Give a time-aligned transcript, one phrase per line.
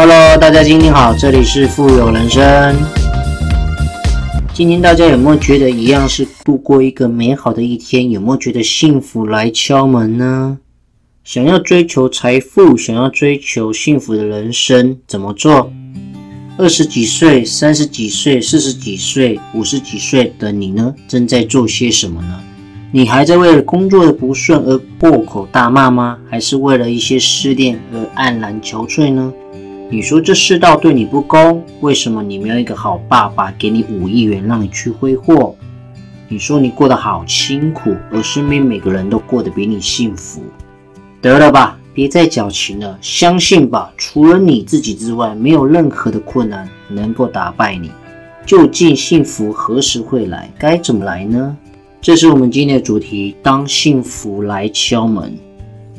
[0.00, 2.76] Hello，大家今天好，这里是富有人生。
[4.54, 8.08] 今天大家有没有觉得一样是度过一个美好的一天？
[8.08, 10.58] 有没有觉得幸福来敲门呢？
[11.24, 15.72] 想要追求财富，想要追求幸福的人生，怎么做？
[16.56, 20.94] 二十几岁、三十几岁、四十几岁、五十几岁的你呢？
[21.08, 22.40] 正在做些什么呢？
[22.92, 26.16] 你还在为了工作的不顺而破口大骂吗？
[26.30, 29.32] 还是为了一些失恋而黯然憔悴呢？
[29.90, 35.56] 你说这世道对你不公，为什么你没有一个好爸爸给你五亿元让你去挥霍？
[36.28, 40.42] 你说你过得好辛苦，而身边每个人都过得比你幸福，
[41.22, 47.90] 得了吧，别再矫情了，相信吧，除了你自己之外，没有任何的困难能够打败你。
[48.44, 50.50] 究竟幸福何时会来？
[50.58, 51.56] 该怎么来呢？
[51.98, 55.34] 这是我们今天的主题，当幸福来敲门。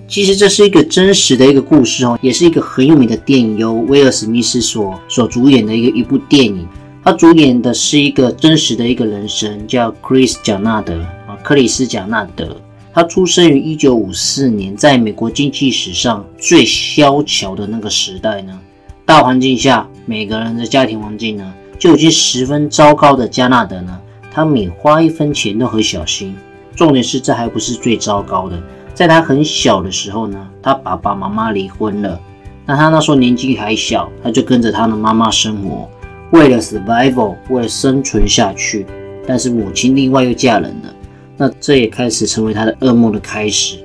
[0.10, 6.68] 其实这是一个真实的一个故事哦，也是一个很有名的电影，由威尔史密斯所所主演的一个一部电影。
[7.04, 12.58] 他主演的是一个真实的一个人生，叫 Chris 贾纳德啊，克里斯贾纳德。
[12.92, 18.60] 他出生于一九五四年，在美国经济史上最萧条的那个时代呢，
[19.06, 23.96] 大环境下每个人的家庭环境呢就已经十分糟糕的加纳德呢。
[24.32, 26.36] 他每花一分钱都很小心。
[26.76, 28.62] 重点是，这还不是最糟糕的。
[29.00, 32.20] 在他很小的时候呢，他爸爸妈妈离婚了。
[32.66, 35.90] 那他那时候年纪还小，他就跟着他的妈妈生活，
[36.32, 38.86] 为了 survival，为了生存下去。
[39.26, 40.94] 但是母亲另外又嫁人了，
[41.38, 43.78] 那这也开始成为他的噩梦的开始。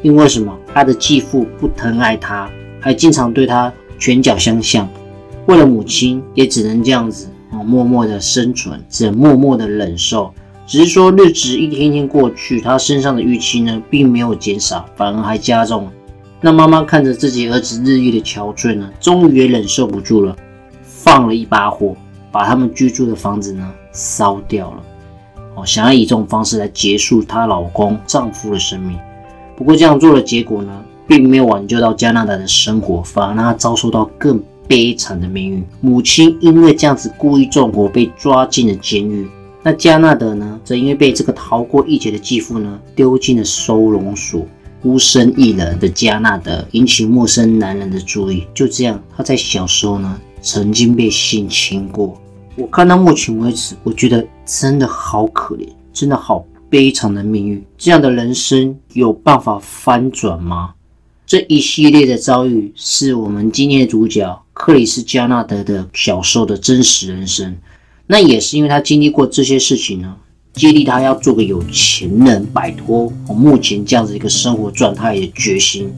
[0.00, 0.50] 因为什么？
[0.72, 2.48] 他的继父不疼爱他，
[2.80, 4.88] 还经常对他拳脚相向。
[5.48, 7.28] 为了母亲，也只能这样子。
[7.50, 10.32] 默默的生存，只能默默的忍受。
[10.66, 15.92] 只是说日子一天天过去，他身上的预期呢，并没有减少，反而还加重了。
[16.40, 20.36] 那妈妈看着自己儿子日益的憔悴呢，终于也忍受不住了，
[20.82, 21.96] 放了一把火，
[22.30, 24.82] 把他们居住的房子呢烧掉了。
[25.56, 28.98] 哦，想要以这种方式来结束她老公丈夫的生命。
[29.56, 30.72] 不过这样做的结果呢，
[31.06, 34.40] 并没有挽救到加拿大的生活，反而让他遭受到更。
[34.68, 39.28] 悲惨的命运，母亲因为这样子故意纵火被抓进了监狱。
[39.64, 44.44] 那加纳德呢，则因为被这个逃过一劫的继父呢丢进了收容所，
[44.82, 48.44] 孤身一人的加纳德引起陌生男人的注意。
[48.52, 52.20] 就这样，他在小时候呢曾经被性侵过。
[52.56, 57.64] 我看到目前为止，我觉得真的好可怜，真的好悲惨的命运。
[57.78, 60.74] 这样的人生有办法翻转吗？
[61.24, 67.56] 这一系列的遭遇是我们今天的主角克里斯加纳德的小时候的真实人生。
[68.06, 70.14] 那也是因为他经历过这些事情呢，
[70.54, 75.92] 激励他要做个有钱人，摆脱我目前这样子一个生活状态的决心。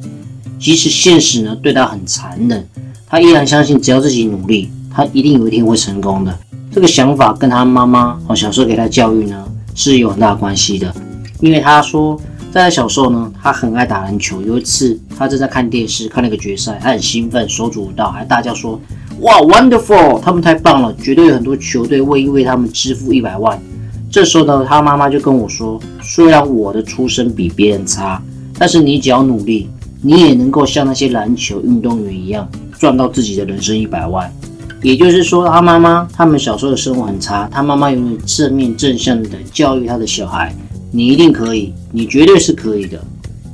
[0.58, 2.66] 即使现实呢对他很残忍，
[3.06, 6.38] 他依然相信只要自己努力，他一定有一天会成功的。
[6.72, 9.44] 这个想法跟他妈妈哦小时候给他教育呢
[9.74, 10.94] 是有很大关系的，
[11.40, 12.20] 因为他说。
[12.54, 14.40] 在他小时候呢，他很爱打篮球。
[14.40, 18.80] 有一次，他正在看电视，看那个决赛，他很兴奋，手舞足蹈，还大叫说
[19.22, 20.20] ：“哇，wonderful！
[20.20, 23.60] 他们太棒了，绝对有很多球队会为他们支付一百万。”
[24.08, 28.22] 这时候呢，他妈妈就跟我说：“虽然我的出身比别人差，
[28.56, 29.68] 但是你只要努力，
[30.00, 32.48] 你也能够像那些篮球运动员一样，
[32.78, 34.32] 赚到自己的人生一百万。”
[34.80, 40.54] 也就是说，他妈妈他们小时候的生活很差，他妈妈永远正面正向的教育他的小孩。
[40.96, 43.02] 你一定可以，你绝对是可以的。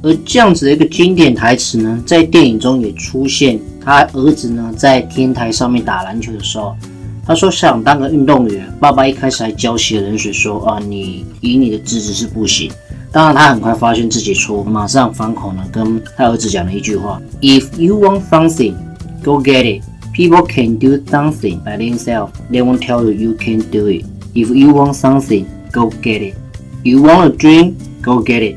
[0.02, 3.58] 而这样子的一个经典台词呢，在电影中也出现。
[3.82, 6.76] 他儿子呢，在天台上面打篮球的时候，
[7.26, 8.70] 他说想当个运动员。
[8.78, 12.70] 爸爸一开始还浇洗冷水，说啊，你以你的资质是不行。
[13.10, 18.74] 当然，他很快发现自己错误，马上反口呢，跟他儿子讲了一句话：If you want something,
[19.24, 19.82] go get it.
[20.14, 22.32] People can do something by themselves.
[22.52, 24.04] They won't tell you you can do it.
[24.34, 26.34] If you want something, go get it.
[26.82, 27.76] You want a dream?
[28.00, 28.56] Go get it.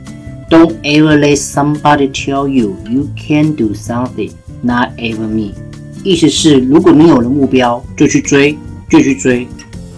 [0.49, 4.31] Don't ever let somebody tell you you can do something.
[4.61, 5.51] Not ever me.
[6.05, 8.57] 意思是，如果你有了目标，就去追，
[8.89, 9.45] 就去追，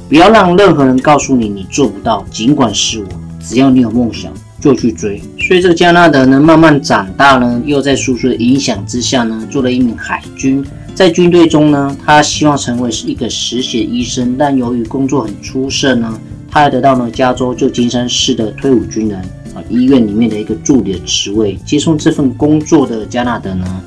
[0.10, 2.26] 不要让任何人告诉你你做不到。
[2.32, 3.06] 尽管是我，
[3.44, 5.22] 只要你有梦想，就去追。
[5.48, 10.66] 所以这个加纳德呢，慢慢长大呢，又在叔叔的影响之下呢，做了一名海军。
[10.96, 16.20] 在军队中呢，他希望成为是一个实习医生，但由于工作很出色呢。
[16.56, 19.20] 他还得到了加州旧金山市的退伍军人
[19.54, 21.60] 啊医院里面的一个助理的职位。
[21.66, 23.84] 接受这份工作的加纳德呢，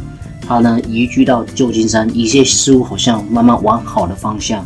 [0.46, 4.62] 他呢移居到旧金山，一切似乎好像慢慢往好的方向。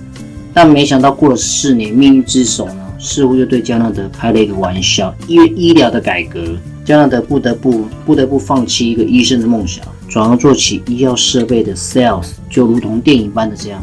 [0.52, 5.14] 但没想到过了四年，命运之手呢似乎又对加纳德开了一个玩笑。
[5.28, 13.80] 因为医疗的改革加纳德不得不不得不放弃一个医生的梦想，转而做起医药设备的 sales，就如同电影般的这样。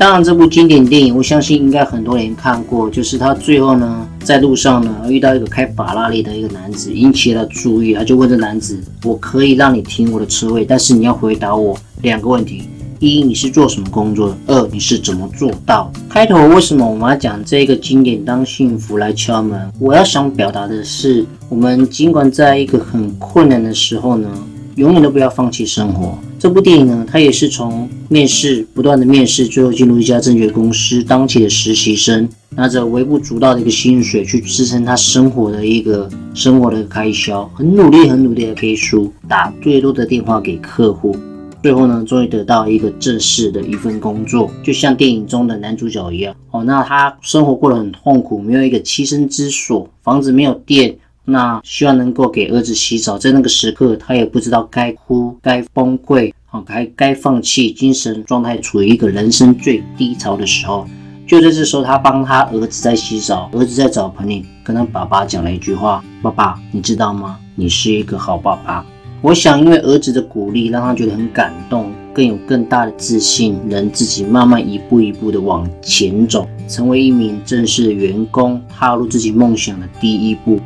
[0.00, 2.88] 当然，这部经典电影，我相信应该很多人看过。
[2.88, 7.92] 就是他最后呢，在路上呢，遇到一个开法拉利的一个男子，引起了注意。
[7.92, 12.62] 他就问这男子：“我可以让你停我的车位，但是你要回答我两个问题：
[12.98, 14.36] 一，你是做什么工作的？
[14.46, 18.24] 二，你是怎么做到？”开头为什么我们要讲这个经典？
[18.24, 24.30] 当幸福来敲门，我要想表达的是，我们尽管在一个很困难的时候呢。
[24.76, 26.18] 永远都不要放弃生活。
[26.38, 41.14] 这部电影呢，他也是从面试不断的面试，最后进入一家证券公司当起的实习生，拿着微不足道的一个薪水去支撑他生活的一个生活的开销，很努力很努力的背书，打最多的电话给客户，
[41.62, 46.34] 最后呢，终于得到一个正式的一份工作，就像电影中的男主角一样。
[46.52, 50.96] 哦，那他生活过得很痛苦，没有一个栖身之所，房子没有电。
[51.30, 60.86] 那希望能够给儿子洗澡，在那个时刻，他也不知道该哭、该崩溃，啊，该该放弃，精神状态处于一个人生最低潮的时候。
[61.28, 67.38] 就在这时候，他帮他儿子在洗澡，儿子在澡盆里跟他爸爸讲了一句话：“爸爸，你知道吗？
[67.54, 68.84] 你是一个好爸爸。”
[69.22, 80.58] 我想，因为儿子的鼓励，让他觉得很感动，更有更大的自信，能自己慢慢一步一步的往前走，成为一名正式的员工，踏入自己梦想的第一步。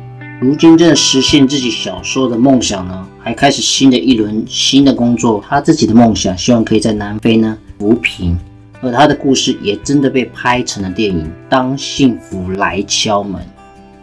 [0.45, 5.43] 如今真的实现自己小时候的梦想呢，还开始新的一轮新的工作。
[5.49, 8.37] 他自己的梦想，希望可以在南非呢扶贫，
[8.79, 13.41] 而他的故事也真的被拍成了电影《当幸福来敲门》。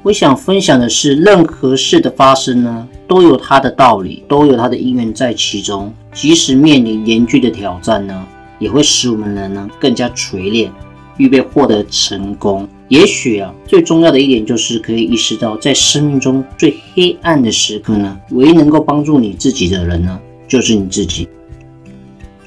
[0.02, 5.94] 我想分享的是，任何事的发生呢，都有它的道理，都有它的因缘在其中。
[6.12, 8.26] 即使面临严峻的挑战呢，
[8.58, 10.72] 也会使我们人呢更加锤炼，
[11.18, 12.68] 预备获得成功。
[12.92, 21.26] 也许啊，最重要的一点就是可以意识到，在生命中最黑暗的时刻呢，唯一能够帮助你自己的人呢，就是你自己。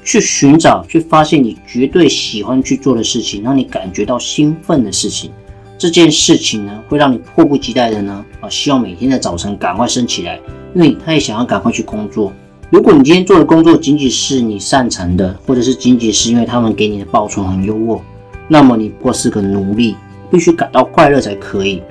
[0.04, 5.32] 去寻找，去发现你绝对喜欢去做的事情，让你感觉到兴奋的事情。
[5.76, 10.38] 这件事情呢，会让你迫不及待的呢，啊，希望每天的早晨赶快升起来，
[10.76, 12.32] 因为他也想要赶快去工作。
[12.70, 18.00] 如果你今天做的工作仅仅是你擅长的，或者是仅仅是因为他们给你的报酬很优渥，
[18.46, 19.96] 那么你不过是个奴隶。
[20.30, 21.82] 必须感到快乐才可以。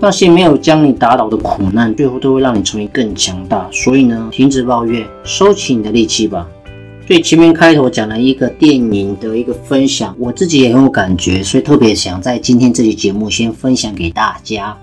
[0.00, 3.68] 那些没有将你打倒的苦难，最后都会让你成为更强大。
[3.72, 6.48] 所以呢，停止抱怨，收起你的力气吧。
[7.04, 14.76] 最前面开头讲了一个电影的一个分享，我自己也很有感觉，所以特别想在今天这期节目先分享给大家。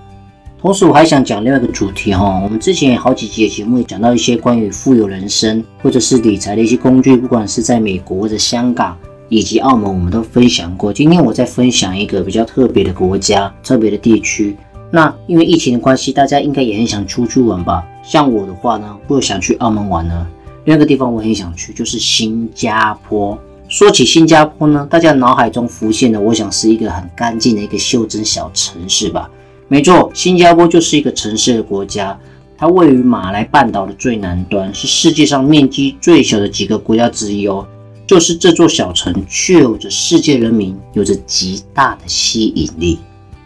[0.60, 8.94] 同时，我还想讲另外一个主题哈，我们之前有好几集的节目也讲到一些关于富有人生或者是理财的一些工具，不管是在美国或者香港。
[9.28, 10.92] 以及澳门，我们都分享过。
[10.92, 14.56] 今天我再分享一个比较特别的国家、特别的地区。
[14.90, 17.84] 那因为疫情的关系，大家应该也很想出去玩吧？
[18.04, 20.26] 像我的话呢，我想去澳门玩呢。
[20.64, 23.38] 另外一个地方我很想去，就是新加坡。
[23.68, 29.28] 说起新加坡呢，大家脑海中浮现的，我想是一个很干净的一个袖珍小城市吧？
[29.66, 32.16] 没错，新加坡就是一个城市的国家。
[32.56, 37.66] 它位于马来半岛的最南端，是世界上面积最小的几个国家之一哦。
[38.06, 42.98] 就是这座小城，却有着世界人民有着极大的吸引力。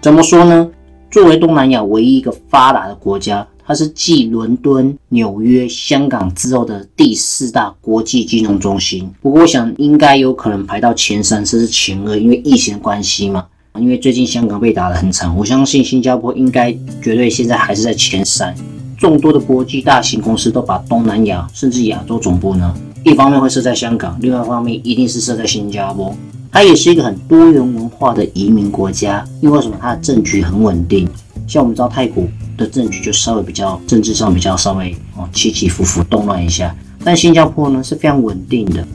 [0.02, 0.68] 怎么说呢？
[1.10, 9.10] 作为东南亚唯一一个发达的国家，它是继伦敦、纽约、香港之后的第四大国际金融中心。
[9.20, 13.46] 不过，我想应该有可能排到前三甚至前二，因为疫情的关系嘛。
[13.78, 18.54] 因为最近香港被打得很惨，我相信新加坡应该绝对现在还是在前三。
[18.98, 22.74] 众多的国际大型公司都把东南亚甚至亚洲总部呢。
[23.04, 26.14] 一方面会设在香港，另外一方面一定是设在新加坡。
[26.52, 29.76] 它也是一个很多元文化的移民国家，因为什么？
[29.80, 31.08] 它的政局很稳定。
[31.46, 32.24] 像我们知道泰国
[32.56, 38.86] 的政局就稍微比较政治上比较稍微哦起起伏伏动乱一下，但新加坡呢是非常稳定的。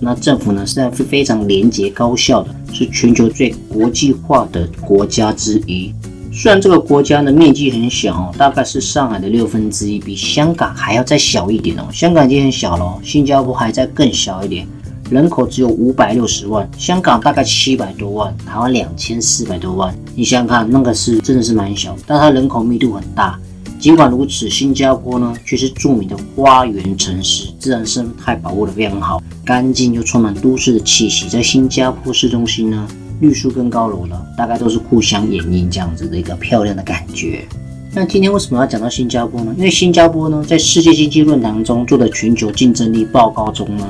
[0.00, 5.94] 那政府呢是在非常廉洁高效的，是全球最国际化的国家之一。
[6.34, 11.86] 虽然这个国家的面积很小哦，大概是上海的六分之一，比香港还要再小一点哦。
[11.92, 14.66] 香港已经很小了，新加坡还在更小一点，
[15.10, 19.94] 人口只有五百六十万，香港大概七百多万，台湾两千四百多万。
[20.14, 23.38] 你想想看，那个是真的是蛮小，但它人口密度很大。
[23.78, 31.28] 尽管如此，新加坡呢却是著名的花园城市，自然生态保护的非常好，干净又充满都市的气息。
[31.28, 32.88] 在新加坡市中心呢。
[33.22, 37.46] 绿树跟高楼了，大概都是互相掩映这样子的一个漂亮的感觉。
[37.94, 39.54] 那今天为什么要讲到新加坡呢？
[39.56, 43.86] 因为新加坡呢，在世界经济论坛中做的全球竞争力报告中呢，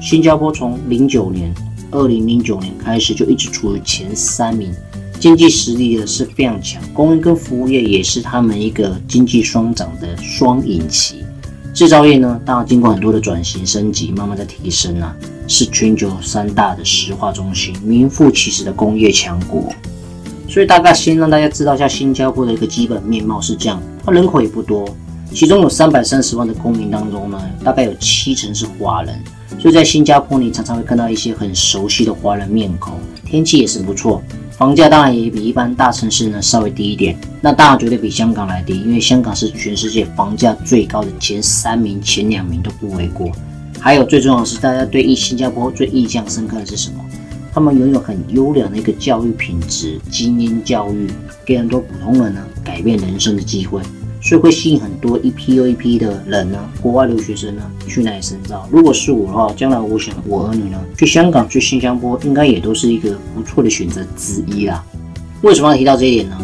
[0.00, 1.52] 新加坡从零九年，
[1.90, 4.72] 二零零九年开始就一直处于前三名，
[5.18, 11.18] 经济实力呢是非常强，工业跟服务业也是他们一个经济双涨的双引擎。
[11.80, 15.16] 制造业呢，当然经过很多的转型升级，慢慢在提升啊，
[15.48, 19.72] 是全球三大的石化中心，名副其实的工业强国。
[20.46, 24.86] 所以大概先让大家知道一下新加坡的一个基本面貌是这样，它人口也不多，
[25.32, 29.18] 其中有三百三十万的公民当中呢，大概有七成是华人。
[29.58, 32.92] 所以在新加坡，你常常会看到一些很熟悉的华人面孔。
[33.24, 34.22] 天气也是不错，
[34.60, 37.16] 房价当然也比一般大城市呢稍微低一点。
[37.40, 43.32] 那当然绝对比香港来低，因为香港是全世界房价最高的前三名、前两名都不为过。
[43.78, 47.02] 还有最重要的是，大家对新加坡最印象深刻的是什么？
[47.54, 51.08] 他们拥有很优良的一个教育品质，精英教育，
[51.42, 53.80] 给很多普通人呢改变人生的机会。
[54.20, 58.68] 所以会吸引很多一批又一批的人呢，国外留学生呢去那里深造。
[58.70, 64.84] 如果是我的话，将来我想我儿女呢去香港、去新加坡，应该也都是一个不错的选择之一啦。
[65.42, 66.36] 为什么要提到这一点呢？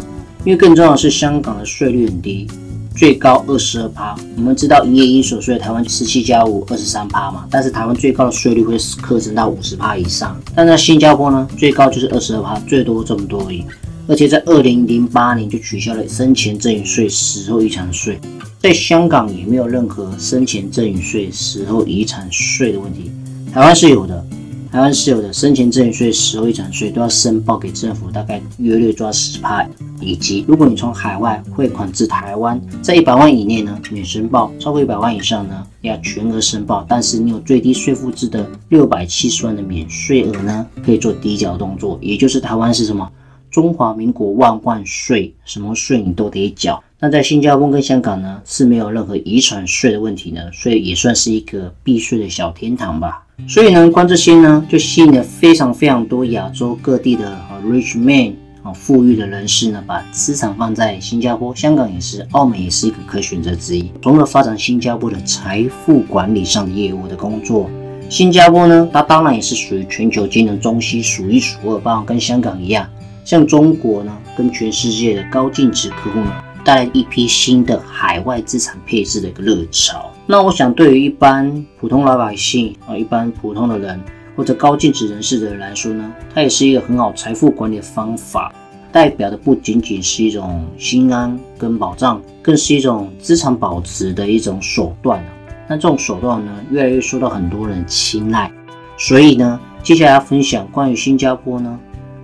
[0.43, 2.47] 因为更重要的是香港的税率很低，
[2.95, 4.15] 最高二十二趴。
[4.37, 10.35] 我们知道营业因所税台湾十七加五二十三趴嘛，但是台湾最高的税率会课征到五十趴以上。
[10.55, 13.63] 但在新加坡呢，最高就是二十二趴，最多这么多而已。
[14.07, 18.17] 而且在二零零八年就取消了生前赠与税、死后遗产税，
[18.59, 23.11] 在香港也没有任何生前赠与税、死后遗产税的问题。
[23.53, 24.25] 台湾是有的，
[24.71, 29.67] 台湾是有的，生前赠与税、死后遗产税都要申报给政府，大概约略抓十趴。
[29.99, 36.85] 以及如果你从海外汇款至台湾，在一百万以内呢免申报，超过一百万以上呢要全额申报。
[36.87, 43.09] 但是你有最低税负制的六百七十万的免税额呢，可以做抵缴动作，也就是台湾是什么？
[43.49, 45.33] 中华民国万万岁！
[45.45, 46.83] 什么税你都得缴。
[46.99, 53.23] 那在新加坡跟香港呢是没有任何遗产税的问题呢，所以也算是一个避税的小天堂吧。
[53.47, 67.69] 所以呢，光这些呢就吸引了非常非常多亚洲各地的 rich man 啊富裕的人士呢，把资产放在新加坡、香港也是，澳门也是一个可选择之一，从而发展新加坡的财富管理上的业务的工作。
[68.09, 72.89] 新加坡呢，它当然也是属于全球金融中心数一数二，包括跟香港一样。
[73.27, 76.31] 像中国呢，跟全世界的高净值客户呢，
[76.63, 80.09] 带来一批新的海外资产配置的一个热潮。
[80.25, 83.99] 那我想，对于一般普通老百姓啊，一般普通的人
[84.33, 88.49] 或者高净值人士的人来说呢，它也是一个很好财富管理的方法，
[88.93, 95.21] 代表的不仅仅是一种心安跟保障，更是一种资产保值的一种手段。
[95.67, 98.49] 那这种手段呢，越来越受到很多人青睐。
[98.97, 101.77] 所以呢，接下来要分享关于新加坡呢。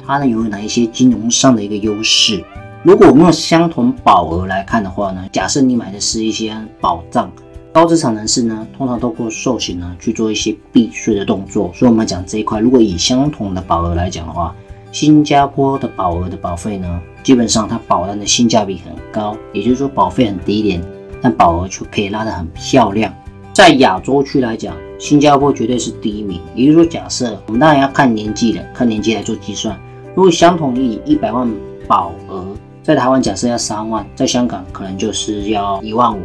[0.05, 2.43] 它呢有哪一些金融上的一个优势？
[2.83, 7.31] 如果我们用相同保额来看的话呢，假设你买的是一些保障，
[7.71, 11.71] 高资产人士呢，通常透过寿险呢去做一些避税的动作。
[11.73, 14.53] 所以我们讲这一块，如果以相同的保额来讲的话，
[14.91, 20.83] 新加坡的保额的保费呢，基本上它保单的性价比很高，也就是说保费很低廉，
[21.21, 23.11] 但保额却可以拉得很漂亮。
[23.53, 26.41] 在亚洲区来讲，新加坡绝对是第一名。
[26.53, 29.79] 也就是说，假设我们当然要看年纪的，看年纪来做计算。
[30.15, 31.51] 如果相同以一百万
[31.87, 32.45] 保额，
[32.83, 36.21] 在台湾假设要三万，在香港可能就是要一万五，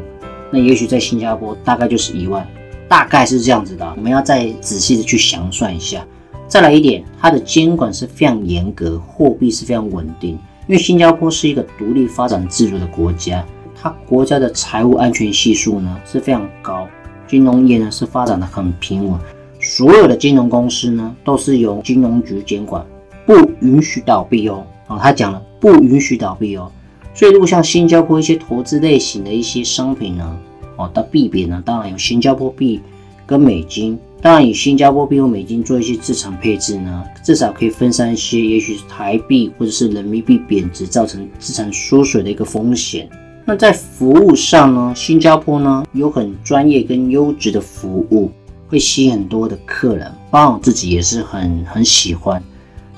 [0.52, 2.46] 那也许在新加坡大概就是一万，
[2.86, 3.90] 大概是这样子的。
[3.96, 6.04] 我们要再仔细的去详算一下。
[6.46, 10.32] 再来一点，它的监管是非常严格，货币是非常稳定，
[10.66, 13.42] 因为新加坡是一个独立发展自主的国家，
[13.74, 16.86] 它国家的财务安全系数呢是非常高，
[17.26, 19.18] 金融业呢是发展的很平稳，
[19.60, 22.84] 所有的金融公司呢都是由金融局监管。
[23.28, 26.72] 不允许倒闭哦，啊，他讲了不允许倒闭哦，
[27.12, 30.38] 所以如果像新加坡一些投资类型的一些商品呢，
[30.76, 32.80] 哦，的币别呢，当然有新加坡币
[33.26, 43.06] 跟美金，当然以新加坡币或美金做一些资产配置呢，至少可以分散一些，也许是台币或者是人民币贬值造成资产缩水的一个风险。
[43.44, 48.30] 那在服务上呢，新加坡呢有很专业跟优质的服务，
[48.68, 52.42] 会吸引很多的客人，包括我自己也是很很喜欢。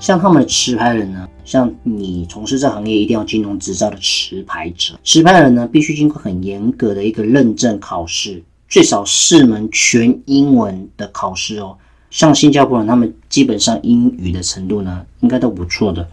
[0.01, 11.77] 像他们的持牌人呢，像你从事这行业一定要金融执照的持牌者，持牌人呢必须经过很严格的一个认证考试，最少四门全英文的考试哦。
[12.09, 16.05] 像新加坡人，他们基本上英语的程度呢，应该都不错的。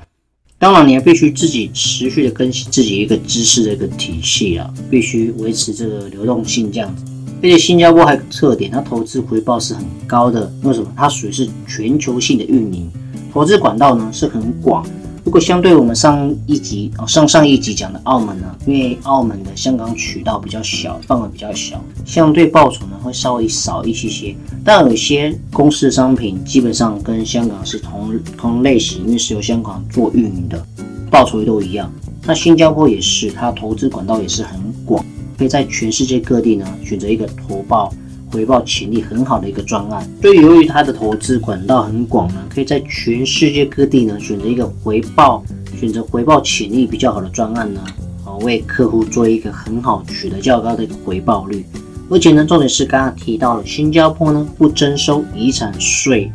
[0.59, 7.05] 当然，你还必须自己持续的更新自己一个知识的一个体系啊，必须维持这个流动性这样子。
[7.39, 10.53] 而且新加坡还有个特点，它投资回报是很高的。
[10.63, 10.93] 为什么？
[10.95, 12.91] 它属于是全球性的运营。
[13.39, 14.85] 投资管道呢是很广，
[15.23, 24.35] 如果相对我们上一集哦上上一集讲的澳门呢，因为澳门的香港渠道比较小，范围比较小，相对报酬呢会稍微少一些些。
[24.65, 30.61] 但有些公司的商品基本上跟香港是同同类型，因为是由香港做运营的。
[31.09, 31.89] 报酬率都一样。
[32.25, 35.05] 那新加坡也是，它投资管道也是很广，
[35.39, 37.95] 可以在全世界各地呢选择一个投报
[38.31, 40.09] 回报潜力很好的一个专案。
[40.23, 45.45] 所以由于它的投资管道很广呢，可以在全世界各地呢选择一个回报
[45.79, 47.81] 选择回报潜力比较好的专案呢，
[48.25, 51.65] 啊为客户做一个很好取得较高的一个回报率。
[52.11, 56.33] 而且呢，重点是刚刚提到了新加坡呢不征收遗产税，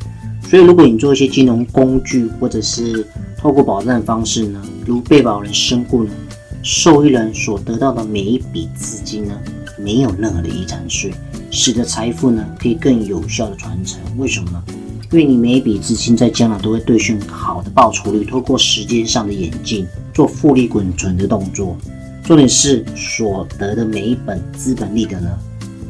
[0.48, 3.06] 所以如果你做一些金融工具或者是
[3.40, 6.12] 透过保障方式呢，如被保人身故呢，
[6.62, 9.34] 受益人所得到的每一笔资金呢，
[9.80, 11.12] 没有任何的遗产税，
[11.56, 14.02] 使得财富呢可以更有效的传承。
[14.18, 14.64] 为什么呢？
[15.12, 21.78] 因为你每一笔资金在将来都会兑现好的报酬率，透过时间上的演进，做复利滚存的动作。
[22.24, 25.30] 重点是所得的每一本资本利得呢，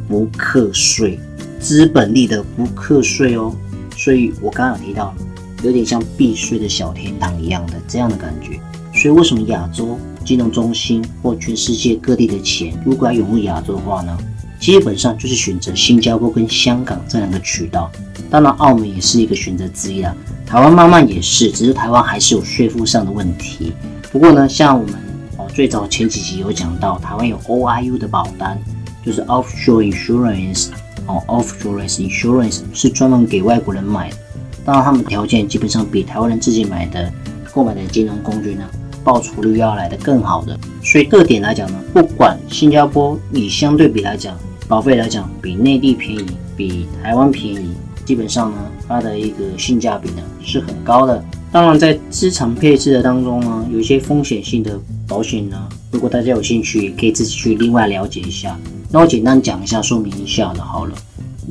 [0.08, 1.18] 不课税，
[1.60, 3.56] 资本利得不课税哦。
[3.96, 5.16] 所以我刚刚有提到。
[5.64, 8.60] 有点像避税的小天堂一样的这样的感觉，
[8.94, 14.18] 所以为什么亚洲金融中心或全世界各地的钱，如果要涌入亚洲的话呢？
[14.64, 17.92] 基本上就是选择新加坡跟香港这两个渠道，
[18.30, 20.16] 当然澳门也是一个选择之一啦。
[20.46, 23.74] 台湾慢慢也是，只是台湾还是有税负上的问题。
[24.10, 24.96] 不过呢，像我们
[25.36, 28.58] 哦最早前几集有讲到，台湾有 OIU 的保单，
[29.06, 30.70] 就是 Offshore Insurance
[31.08, 34.16] 哦，Offshore Insurance 是专门给外国人买的。
[34.64, 37.12] 当然，他们条件基本上比台湾人自己买的、
[37.52, 38.64] 购买的金融工具呢，
[39.04, 40.58] 报酬率要来的更好的。
[40.82, 44.40] 所以个点来讲呢，不管新加坡以相对比来讲，
[44.74, 46.26] 保费来讲比内地便宜，
[46.58, 47.76] 比台湾便宜，
[48.06, 51.24] 基本上呢，它的一个性价比呢是很高的。
[51.52, 58.58] 当然，在资产配置的当中呢，有一些风险性的保险呢，如果大家有兴趣，也可以自己去另外了解一下。
[58.90, 60.96] 那我简单讲一下，说明一下的好了。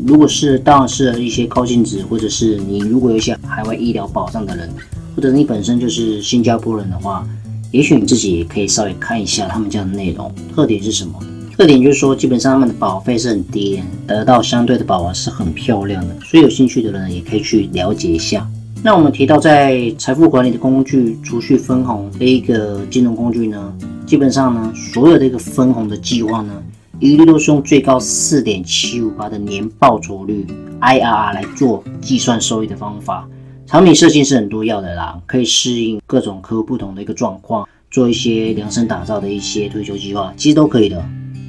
[0.05, 4.69] 如果是当然是一些高净值，或者是你如果有一些海外医疗保障的人，
[5.15, 7.25] 或者你本身就是新加坡人的话，
[7.71, 10.35] 也许你自己也可以稍微看一下他们这样的内容。
[10.53, 11.17] 特点是什么？
[11.57, 16.17] 特点就是说，基本上他们的保费是很低，得到相对的保额是很漂亮的。
[16.25, 18.49] 所以有兴趣的人也可以去了解一下。
[18.83, 23.73] 那我们提到在财富管理的工具储蓄分红的一个金融工具呢，
[24.05, 26.63] 基本上呢，所有的一个分红的计划呢。
[26.99, 30.47] 一律都是用最高四点七五八的年报酬率
[30.81, 33.29] IRR 来做计算收益的方法。
[33.67, 41.05] 产品设计是很多要的啦，可以适应各种客户不同的一个状况，做一些量身打造的一些退休计划，其实都可以的。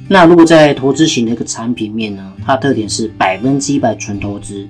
[0.06, 4.68] 那如果在投资型的一个产品面呢，它特点是百分之一百纯投资，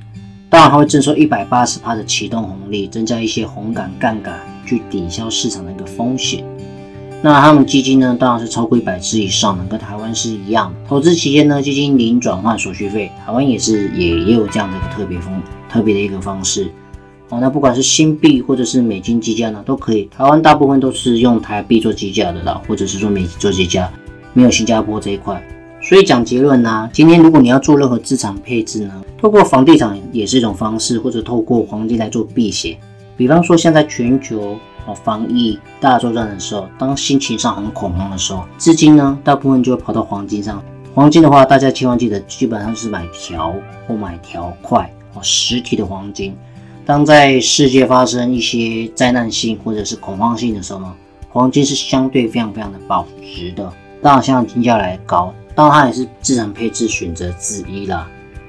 [0.49, 6.45] 当然还会征收一百八十趴的启动红利，增加一些红杆杠杆去抵消市场的一个风险。
[7.21, 10.73] 那他们基金呢，当然是超过一百只以上的，跟台湾是一样。
[10.87, 16.71] 投资期间呢，基金零转换手续费，台湾也是也也有这样的一个特别风特别的一个方式。
[17.31, 20.05] 哦，那不管是新币或者是美金计价呢，都可以。
[20.17, 23.91] 台湾大部分都是用台币做计价的啦，或者是说美金做计价，
[24.35, 25.43] 没有新加坡这一块。
[25.81, 32.77] 所以讲结论呢，今天如果你要做任何资产配置呢，透过房地产也是一种方式，或者透过黄金来做避险。
[33.17, 34.59] 比方说现在全球。
[34.87, 40.63] 哦，防疫大作战的时候，当心情上很恐慌的时候，资金呢，大部分就会跑到黄金上。
[40.95, 43.55] 黄金的话，大家千万记得，基本上是买条
[43.89, 46.37] 或买条块哦，实体的黄金。
[46.85, 50.95] 当在世界发生一些灾难性或者是恐慌性的时候呢，
[51.31, 53.73] 黄金是相对非常非常的保值的。
[54.05, 58.07] 当然，像金价来高，当然它也是资产配置选择之一啦。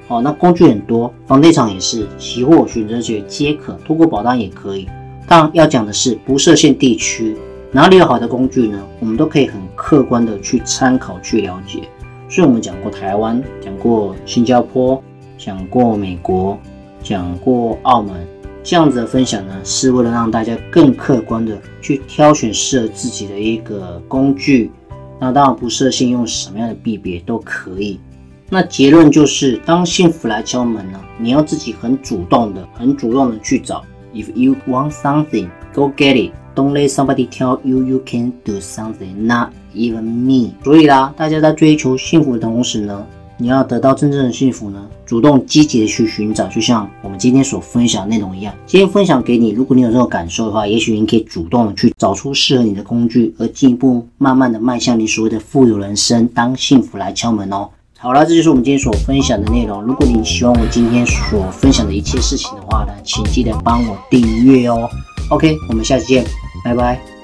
[0.10, 4.86] 哦，那工具很多，房地产也是，期货选择权皆可，通过保单也可以。
[5.26, 7.38] 当然要讲的是不设限地区，
[7.72, 8.86] 哪里有好的工具呢？
[9.00, 11.84] 我们都可以很客观的去参考去了解。
[12.28, 15.02] 所以我们讲过台湾，讲过新加坡，
[15.38, 16.60] 讲过美国，
[17.02, 18.14] 讲过澳门，
[18.62, 24.70] 这样子的分享呢，是为了让大家更客观的去挑选适合自己的一个工具。
[25.20, 28.00] 那当然不设限，用什么样的币别都可以。
[28.50, 33.84] 那结论就是，当幸福来敲门呢，你要自己很主动的、很主动的去找。
[34.14, 36.34] If you want something, go get it.
[36.56, 40.54] Don't let somebody tell you you can do something, not even me.
[40.64, 43.06] 所以啦，大家在追求幸福的同时呢，
[43.38, 48.54] 你要得到真正的幸福呢，主动积极的去寻找，就像我们今天所分享的内容一样。
[48.66, 57.68] 今天分享给你，如果你有这种感受的话，也许你可以主动的去找出适合你的工具，而进一步慢慢的迈向你所谓的富有人生，当幸福来敲门哦。
[57.98, 59.82] 好了，这就是我们今天所分享的内容。
[59.82, 64.90] 如果你喜欢我今天所分享的一切事情的话呢，请记得帮我订阅哦。
[65.30, 66.26] OK，我们下期见，
[66.64, 67.15] 拜拜。